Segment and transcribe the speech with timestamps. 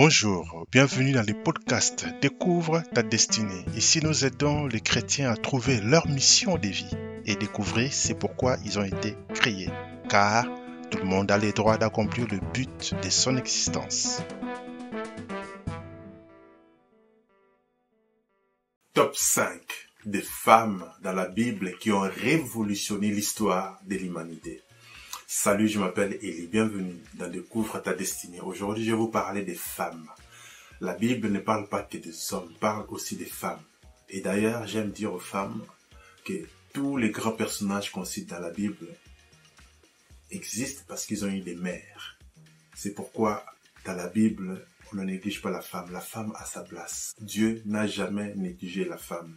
[0.00, 3.64] Bonjour, bienvenue dans le podcast Découvre ta destinée.
[3.74, 8.58] Ici, nous aidons les chrétiens à trouver leur mission de vie et découvrir c'est pourquoi
[8.64, 9.70] ils ont été créés.
[10.08, 10.44] Car
[10.92, 14.22] tout le monde a le droit d'accomplir le but de son existence.
[18.94, 19.60] Top 5
[20.06, 24.62] des femmes dans la Bible qui ont révolutionné l'histoire de l'humanité.
[25.30, 26.46] Salut, je m'appelle Elie.
[26.46, 28.40] Bienvenue dans Découvre ta destinée.
[28.40, 30.08] Aujourd'hui, je vais vous parler des femmes.
[30.80, 33.60] La Bible ne parle pas que des hommes, parle aussi des femmes.
[34.08, 35.62] Et d'ailleurs, j'aime dire aux femmes
[36.24, 36.32] que
[36.72, 38.86] tous les grands personnages qu'on cite dans la Bible
[40.30, 42.16] existent parce qu'ils ont eu des mères.
[42.74, 43.44] C'est pourquoi
[43.84, 45.92] dans la Bible, on ne néglige pas la femme.
[45.92, 47.14] La femme a sa place.
[47.20, 49.36] Dieu n'a jamais négligé la femme.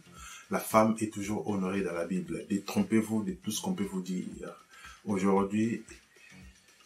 [0.50, 2.46] La femme est toujours honorée dans la Bible.
[2.48, 4.56] Détrompez-vous de tout ce qu'on peut vous dire.
[5.04, 5.82] Aujourd'hui,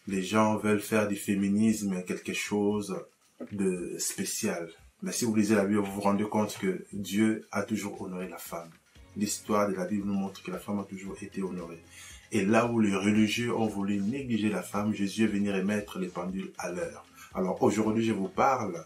[0.06, 2.97] les gens veulent faire du féminisme quelque chose
[3.52, 4.70] de spécial.
[5.02, 8.28] Mais si vous lisez la Bible, vous vous rendez compte que Dieu a toujours honoré
[8.28, 8.70] la femme.
[9.17, 11.83] L'histoire de la Bible nous montre que la femme a toujours été honorée.
[12.33, 16.08] Et là où les religieux ont voulu négliger la femme, Jésus est venu remettre les
[16.08, 17.05] pendules à l'heure.
[17.34, 18.83] Alors aujourd'hui, je vous parle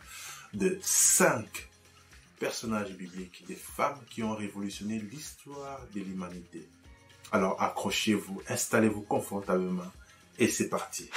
[0.55, 1.69] de cinq
[2.41, 6.69] personnages bibliques, des femmes qui ont révolutionné l'histoire de l'humanité.
[7.33, 9.91] Alors accrochez-vous, installez-vous confortablement
[10.39, 11.11] et c'est parti.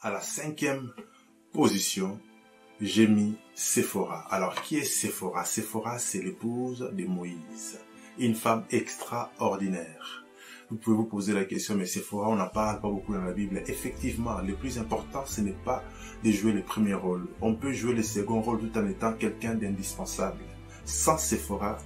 [0.00, 0.92] À la cinquième
[1.52, 2.20] position,
[2.80, 4.24] j'ai mis Séphora.
[4.30, 7.80] Alors qui est Séphora Séphora, c'est l'épouse de Moïse,
[8.18, 10.24] une femme extraordinaire.
[10.70, 13.32] Vous pouvez vous poser la question, mais Séphora, on n'en parle pas beaucoup dans la
[13.32, 13.62] Bible.
[13.66, 15.82] Effectivement, le plus important, ce n'est pas
[16.24, 17.28] de jouer le premier rôle.
[17.40, 20.42] On peut jouer le second rôle tout en étant quelqu'un d'indispensable.
[20.84, 21.78] Sans Séphora,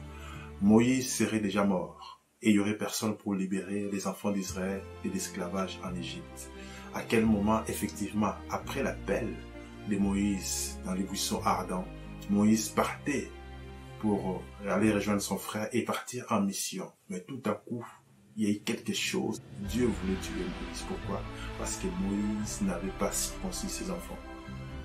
[0.63, 5.11] Moïse serait déjà mort et il y aurait personne pour libérer les enfants d'Israël de
[5.11, 6.51] l'esclavage en Égypte.
[6.95, 9.35] À quel moment, effectivement, après l'appel
[9.89, 11.87] de Moïse dans les buissons ardents,
[12.29, 13.31] Moïse partait
[14.01, 16.93] pour aller rejoindre son frère et partir en mission?
[17.09, 17.87] Mais tout à coup,
[18.37, 19.41] il y a eu quelque chose.
[19.61, 20.85] Dieu voulait tuer Moïse.
[20.87, 21.23] Pourquoi?
[21.59, 24.19] Parce que Moïse n'avait pas circoncis ses enfants.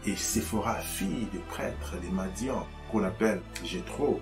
[0.06, 4.22] Et Séphora, fille des prêtres, des Madians, qu'on appelle Jétro,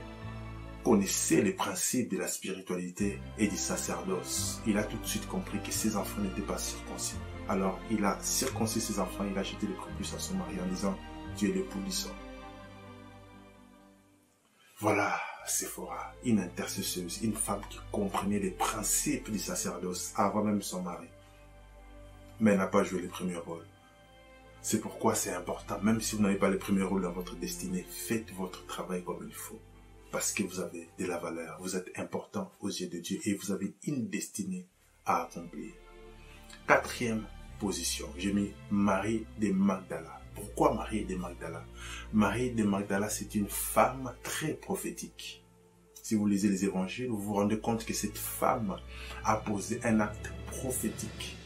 [0.84, 4.62] connaissait les principes de la spiritualité et du sacerdoce.
[4.68, 7.16] Il a tout de suite compris que ses enfants n'étaient pas circoncis.
[7.48, 10.68] Alors, il a circoncis ses enfants, il a acheté les prépuces à son mari en
[10.68, 10.98] disant,
[11.38, 12.12] tu es l'époux du sang.
[14.80, 20.82] Voilà Séphora, une intercesseuse, une femme qui comprenait les principes du sacerdoce avant même son
[20.82, 21.08] mari.
[22.40, 23.66] Mais n'a pas joué le premier rôle.
[24.62, 27.86] C'est pourquoi c'est important, même si vous n'avez pas le premier rôle dans votre destinée,
[27.90, 29.60] faites votre travail comme il faut
[30.14, 33.34] parce que vous avez de la valeur, vous êtes important aux yeux de Dieu et
[33.34, 34.68] vous avez une destinée
[35.06, 35.74] à accomplir.
[36.68, 37.26] Quatrième
[37.60, 40.22] position, j'ai mis Marie de Magdala.
[40.36, 41.66] Pourquoi Marie de Magdala?
[42.14, 45.44] Marie de Magdala, c'est une femme très prophétique.
[46.04, 48.78] Si vous lisez les évangiles, vous vous rendez compte que cette femme
[49.24, 51.38] a posé un acte prophétique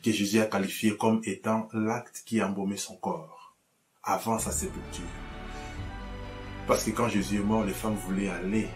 [0.00, 3.56] que Jésus a qualifié comme étant l'acte qui a embaumé son corps
[4.04, 5.33] avant sa sépulture.
[6.66, 8.68] Parce que quand Jésus est mort, les femmes voulaient aller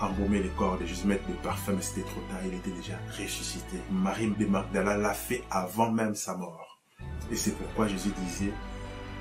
[0.00, 2.98] embaumer le corps de Jésus, mettre des parfums, mais c'était trop tard, il était déjà
[3.18, 3.78] ressuscité.
[3.90, 6.80] Marie de Magdala l'a fait avant même sa mort.
[7.30, 8.52] Et c'est pourquoi Jésus disait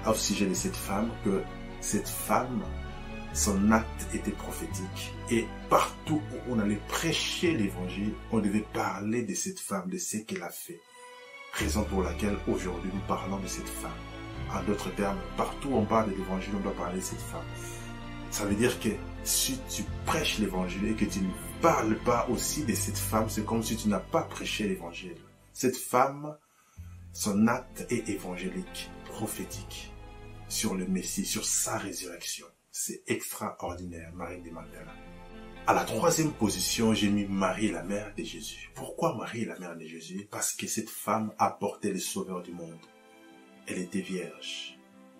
[0.06, 1.42] au sujet de cette femme que
[1.80, 2.64] cette femme,
[3.34, 5.14] son acte était prophétique.
[5.32, 10.18] Et partout où on allait prêcher l'évangile, on devait parler de cette femme, de ce
[10.18, 10.82] qu'elle a fait.
[11.54, 13.92] Raison pour laquelle aujourd'hui nous parlons de cette femme.
[14.54, 17.46] En d'autres termes, partout où on parle de l'évangile, on doit parler de cette femme.
[18.30, 18.90] Ça veut dire que
[19.24, 21.32] si tu prêches l'évangile et que tu ne
[21.62, 25.18] parles pas aussi de cette femme, c'est comme si tu n'as pas prêché l'évangile.
[25.54, 26.38] Cette femme,
[27.14, 29.92] son acte est évangélique, prophétique,
[30.50, 32.46] sur le Messie, sur sa résurrection.
[32.72, 34.94] C'est extraordinaire, Marie de Magdala.
[35.66, 38.72] À la troisième position, j'ai mis Marie, la mère de Jésus.
[38.76, 40.28] Pourquoi Marie, la mère de Jésus?
[40.30, 42.80] Parce que cette femme a porté le sauveur du monde
[43.68, 44.78] elle était vierge.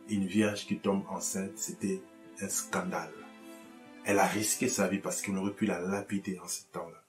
[0.10, 2.02] Une vierge qui tombe enceinte, c'était
[2.42, 3.14] un scandale.
[4.06, 7.02] Elle a risqué sa vie parce qu'on aurait pu la lapider en ce temps-là.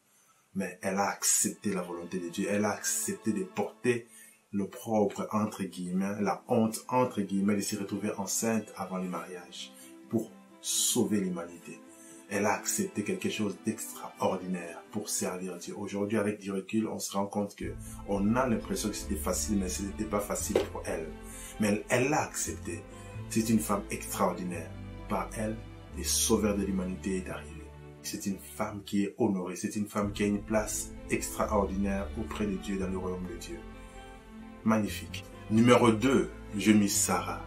[0.54, 2.46] Mais elle a accepté la volonté de Dieu.
[2.48, 4.06] Elle a accepté de porter
[4.52, 9.72] le propre, entre guillemets, la honte, entre guillemets, de se retrouver enceinte avant le mariage
[10.08, 11.80] pour sauver l'humanité.
[12.30, 15.74] Elle a accepté quelque chose d'extraordinaire pour servir Dieu.
[15.76, 17.74] Aujourd'hui, avec du recul, on se rend compte que
[18.08, 21.06] on a l'impression que c'était facile, mais ce n'était pas facile pour elle.
[21.60, 22.82] Mais elle l'a accepté.
[23.28, 24.70] C'est une femme extraordinaire.
[25.08, 25.56] Par elle,
[25.96, 27.62] le sauveur de l'humanité est arrivé.
[28.02, 29.56] C'est une femme qui est honorée.
[29.56, 33.36] C'est une femme qui a une place extraordinaire auprès de Dieu dans le royaume de
[33.36, 33.58] Dieu.
[34.64, 35.24] Magnifique.
[35.50, 37.44] Numéro 2, je mis Sarah,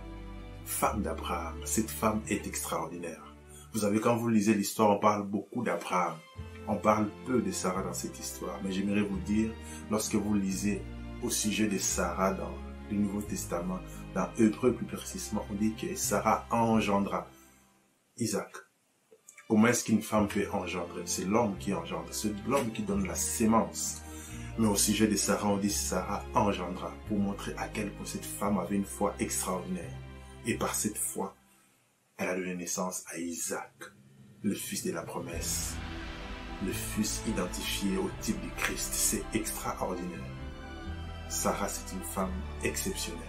[0.66, 1.56] femme d'Abraham.
[1.66, 3.27] Cette femme est extraordinaire.
[3.78, 6.16] Vous savez, quand vous lisez l'histoire, on parle beaucoup d'Abraham.
[6.68, 8.60] On parle peu de Sarah dans cette histoire.
[8.64, 9.52] Mais j'aimerais vous dire,
[9.92, 10.82] lorsque vous lisez
[11.22, 12.56] au sujet de Sarah dans
[12.90, 13.78] le Nouveau Testament,
[14.16, 17.28] dans Hébreu plus précisément, on dit que Sarah engendra
[18.18, 18.50] Isaac.
[19.48, 23.14] Comment est-ce qu'une femme peut engendrer C'est l'homme qui engendre, c'est l'homme qui donne la
[23.14, 24.02] sémence.
[24.58, 28.26] Mais au sujet de Sarah, on dit Sarah engendra pour montrer à quel point cette
[28.26, 29.94] femme avait une foi extraordinaire.
[30.48, 31.36] Et par cette foi,
[32.18, 33.72] elle a donné naissance à Isaac,
[34.42, 35.76] le fils de la promesse,
[36.66, 38.92] le fils identifié au type du Christ.
[38.94, 40.20] C'est extraordinaire.
[41.30, 42.32] Sarah, c'est une femme
[42.64, 43.22] exceptionnelle.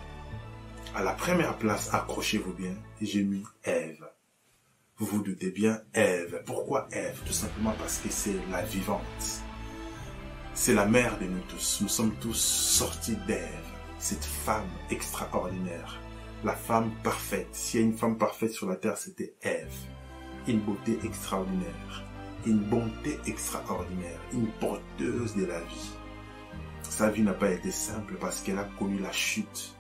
[0.95, 4.09] À la première place, accrochez-vous bien, j'ai mis Ève.
[4.97, 6.43] Vous vous doutez bien, Ève.
[6.47, 7.21] Pourquoi Ève?
[7.27, 9.43] Tout simplement parce que c'est la vivante.
[10.55, 11.83] C'est la mère de nous tous.
[11.83, 13.65] Nous sommes tous sortis d'Ève,
[13.99, 16.01] cette femme extraordinaire,
[16.45, 17.49] la femme parfaite.
[17.53, 19.75] S'il y a une femme parfaite sur la terre, c'était Ève.
[20.47, 22.05] Une beauté extraordinaire,
[22.47, 25.91] une bonté extraordinaire, une porteuse de la vie.
[26.83, 29.75] Sa vie n'a pas été simple parce qu'elle a connu la chute.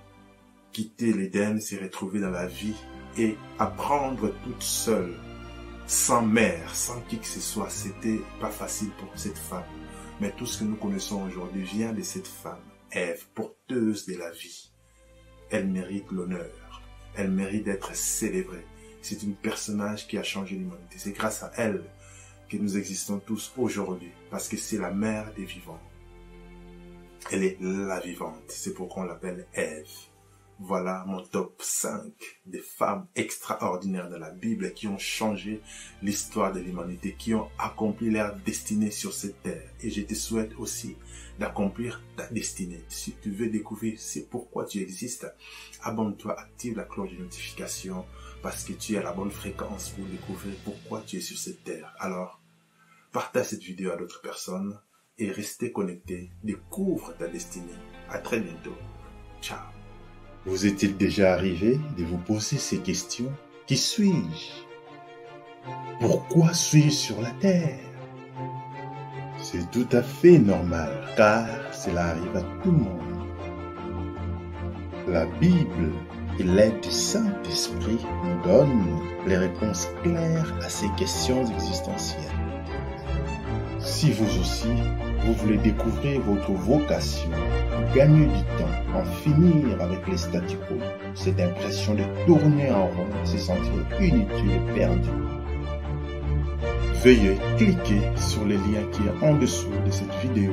[0.73, 2.77] Quitter l'Éden, s'est retrouvée dans la vie
[3.17, 5.15] et apprendre toute seule,
[5.87, 9.65] sans mère, sans qui que ce soit, c'était pas facile pour cette femme.
[10.21, 14.31] Mais tout ce que nous connaissons aujourd'hui vient de cette femme, Ève, porteuse de la
[14.31, 14.71] vie.
[15.51, 16.83] Elle mérite l'honneur.
[17.15, 18.65] Elle mérite d'être célébrée.
[19.03, 20.97] C'est une personnage qui a changé l'humanité.
[20.99, 21.83] C'est grâce à elle
[22.49, 25.81] que nous existons tous aujourd'hui, parce que c'est la mère des vivants.
[27.31, 28.43] Elle est la vivante.
[28.49, 29.87] C'est pourquoi on l'appelle Ève.
[30.61, 32.13] Voilà mon top 5
[32.47, 35.63] des femmes extraordinaires de la Bible qui ont changé
[36.03, 39.71] l'histoire de l'humanité, qui ont accompli leur destinée sur cette terre.
[39.83, 40.97] Et je te souhaite aussi
[41.39, 42.83] d'accomplir ta destinée.
[42.89, 45.33] Si tu veux découvrir c'est pourquoi tu existes,
[45.83, 48.05] abonne-toi, active la cloche de notification
[48.43, 51.63] parce que tu es à la bonne fréquence pour découvrir pourquoi tu es sur cette
[51.63, 51.95] terre.
[52.01, 52.41] Alors,
[53.13, 54.81] partage cette vidéo à d'autres personnes
[55.19, 56.31] et restez connectés.
[56.43, 57.67] Découvre ta destinée.
[58.09, 58.77] À très bientôt.
[59.41, 59.78] Ciao.
[60.49, 63.31] Vous est-il déjà arrivé de vous poser ces questions?
[63.67, 64.65] Qui suis-je?
[66.01, 67.79] Pourquoi suis-je sur la terre?
[69.43, 73.27] C'est tout à fait normal, car cela arrive à tout le monde.
[75.07, 75.93] La Bible
[76.39, 82.23] et l'aide du Saint-Esprit nous donnent les réponses claires à ces questions existentielles.
[83.81, 84.73] Si vous aussi,
[85.27, 87.31] vous voulez découvrir votre vocation,
[87.95, 90.77] gagner du temps, en finir avec les statu quo,
[91.15, 95.09] cette impression de tourner en rond, se sentir inutile et perdu.
[97.03, 100.53] Veuillez cliquer sur le lien qui est en dessous de cette vidéo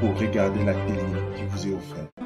[0.00, 0.98] pour regarder la télé
[1.36, 2.19] qui vous est offerte.